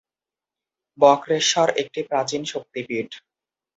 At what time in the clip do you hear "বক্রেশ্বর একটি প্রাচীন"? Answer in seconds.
0.97-2.41